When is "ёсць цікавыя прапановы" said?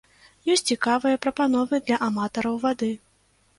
0.53-1.81